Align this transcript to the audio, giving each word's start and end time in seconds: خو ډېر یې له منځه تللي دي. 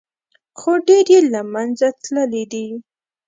خو 0.59 0.71
ډېر 0.87 1.05
یې 1.13 1.19
له 1.33 1.41
منځه 1.53 1.87
تللي 2.01 2.43
دي. 2.51 2.67